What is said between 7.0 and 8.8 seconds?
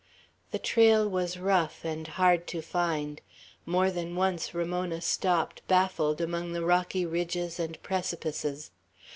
ridges and precipices.